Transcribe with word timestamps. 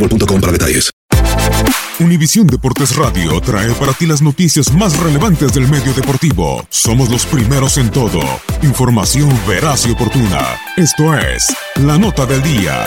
boostmobile.com 0.00 0.40
para 0.40 0.52
detalles. 0.52 0.90
Univisión 2.00 2.46
Deportes 2.46 2.96
Radio 2.96 3.38
trae 3.42 3.72
para 3.74 3.92
ti 3.92 4.06
las 4.06 4.22
noticias 4.22 4.72
más 4.72 4.98
relevantes 4.98 5.52
del 5.52 5.68
medio 5.68 5.92
deportivo. 5.92 6.64
Somos 6.70 7.10
los 7.10 7.26
primeros 7.26 7.76
en 7.76 7.90
todo. 7.90 8.20
Información 8.62 9.28
veraz 9.46 9.86
y 9.86 9.90
oportuna. 9.90 10.40
Esto 10.78 11.14
es 11.14 11.54
La 11.76 11.98
Nota 11.98 12.24
del 12.24 12.42
Día. 12.42 12.86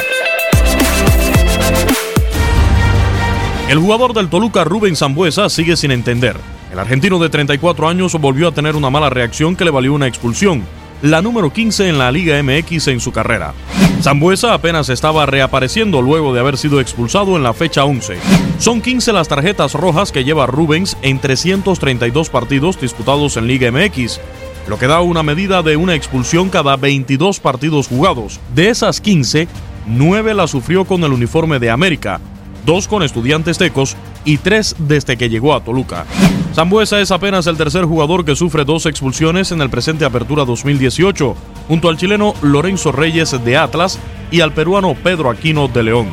El 3.69 3.77
jugador 3.77 4.13
del 4.13 4.29
Toluca, 4.29 4.63
Rubén 4.63 4.95
Zambuesa, 4.95 5.47
sigue 5.47 5.77
sin 5.77 5.91
entender. 5.91 6.35
El 6.71 6.79
argentino 6.79 7.19
de 7.19 7.29
34 7.29 7.87
años 7.87 8.13
volvió 8.13 8.47
a 8.47 8.51
tener 8.51 8.75
una 8.75 8.89
mala 8.89 9.11
reacción 9.11 9.55
que 9.55 9.63
le 9.63 9.69
valió 9.69 9.93
una 9.93 10.07
expulsión, 10.07 10.63
la 11.03 11.21
número 11.21 11.51
15 11.51 11.89
en 11.89 11.97
la 11.97 12.13
Liga 12.13 12.41
MX 12.41 12.87
en 12.87 13.01
su 13.01 13.11
carrera. 13.11 13.53
Zambuesa 14.01 14.53
apenas 14.53 14.87
estaba 14.87 15.25
reapareciendo 15.25 16.01
luego 16.01 16.33
de 16.33 16.39
haber 16.39 16.57
sido 16.57 16.79
expulsado 16.79 17.35
en 17.35 17.43
la 17.43 17.53
fecha 17.53 17.83
11. 17.83 18.17
Son 18.57 18.81
15 18.81 19.11
las 19.11 19.27
tarjetas 19.27 19.73
rojas 19.73 20.13
que 20.13 20.23
lleva 20.23 20.45
Rubens 20.45 20.95
en 21.01 21.19
332 21.19 22.29
partidos 22.29 22.79
disputados 22.79 23.35
en 23.35 23.47
Liga 23.47 23.69
MX, 23.69 24.21
lo 24.69 24.79
que 24.79 24.87
da 24.87 25.01
una 25.01 25.23
medida 25.23 25.61
de 25.61 25.75
una 25.75 25.93
expulsión 25.93 26.49
cada 26.49 26.77
22 26.77 27.41
partidos 27.41 27.89
jugados. 27.89 28.39
De 28.55 28.69
esas 28.69 29.01
15, 29.01 29.49
9 29.87 30.33
las 30.33 30.51
sufrió 30.51 30.85
con 30.85 31.03
el 31.03 31.11
uniforme 31.11 31.59
de 31.59 31.69
América, 31.69 32.21
dos 32.65 32.87
con 32.87 33.03
estudiantes 33.03 33.57
tecos 33.57 33.97
y 34.23 34.37
tres 34.37 34.73
desde 34.79 35.17
que 35.17 35.27
llegó 35.27 35.53
a 35.53 35.61
Toluca. 35.65 36.05
Zambuesa 36.53 37.01
es 37.01 37.09
apenas 37.09 37.47
el 37.47 37.57
tercer 37.57 37.85
jugador 37.85 38.23
que 38.23 38.35
sufre 38.35 38.63
dos 38.63 38.85
expulsiones 38.85 39.51
en 39.51 39.59
el 39.59 39.71
presente 39.71 40.05
Apertura 40.05 40.45
2018, 40.45 41.35
junto 41.67 41.89
al 41.89 41.97
chileno 41.97 42.35
Lorenzo 42.43 42.91
Reyes 42.91 43.43
de 43.43 43.57
Atlas 43.57 43.97
y 44.29 44.41
al 44.41 44.53
peruano 44.53 44.93
Pedro 44.93 45.31
Aquino 45.31 45.67
de 45.67 45.81
León. 45.81 46.09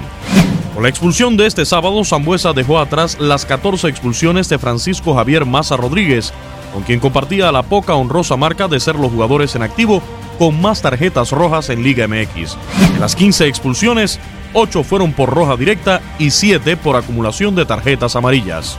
Con 0.73 0.83
la 0.83 0.89
expulsión 0.89 1.37
de 1.37 1.45
este 1.45 1.67
sábado, 1.67 2.03
Zambuesa 2.07 2.55
dejó 2.55 2.79
atrás 2.79 3.19
las 3.21 3.45
14 3.45 3.89
expulsiones 3.89 4.49
de 4.49 4.59
Francisco 4.59 5.15
Javier 5.15 5.45
Maza 5.45 5.77
Rodríguez, 5.77 6.33
con 6.73 6.85
quien 6.85 7.01
compartía 7.01 7.53
la 7.53 7.63
poca 7.63 7.95
honrosa 7.95 8.39
marca 8.39 8.67
de 8.67 8.81
ser 8.81 8.95
los 8.95 9.13
jugadores 9.13 9.55
en 9.57 9.63
activo 9.63 10.03
con 10.39 10.59
más 10.59 10.81
tarjetas 10.81 11.33
rojas 11.33 11.69
en 11.69 11.83
Liga 11.83 12.09
MX. 12.09 12.57
En 12.95 13.01
las 13.01 13.15
15 13.15 13.47
expulsiones, 13.47 14.19
8 14.55 14.85
fueron 14.85 15.13
por 15.13 15.29
roja 15.29 15.59
directa 15.59 16.01
y 16.19 16.31
7 16.31 16.79
por 16.79 16.97
acumulación 16.97 17.55
de 17.55 17.67
tarjetas 17.67 18.17
amarillas. 18.17 18.79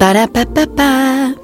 Ba-da-ba-ba-ba. 0.00 1.43